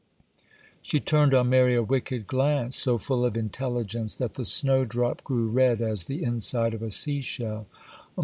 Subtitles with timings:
[0.81, 5.47] She turned on Mary a wicked glance, so full of intelligence that the snowdrop grew
[5.47, 7.67] red as the inside of a sea shell.